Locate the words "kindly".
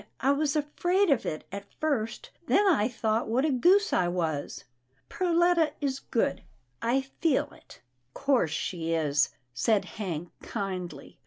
10.41-11.19